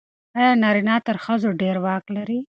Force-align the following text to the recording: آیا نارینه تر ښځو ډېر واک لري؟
آیا 0.37 0.51
نارینه 0.63 0.95
تر 1.07 1.17
ښځو 1.25 1.49
ډېر 1.61 1.75
واک 1.85 2.05
لري؟ 2.15 2.39